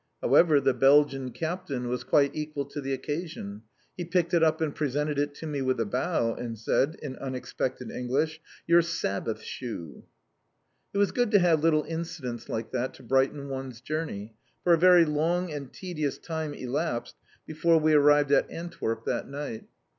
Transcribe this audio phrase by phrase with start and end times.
[0.19, 3.61] However, the Belgian Captain was quite equal to the occasion.
[3.95, 7.17] He picked it up, and presented it to me with a bow, and said, in
[7.17, 10.03] unexpected English, "Yourra Sabbath shoe!"
[10.91, 14.33] It was good to have little incidents like that to brighten one's journey,
[14.63, 17.15] for a very long and tedious time elapsed
[17.45, 19.65] before we arrived at Antwerp that night.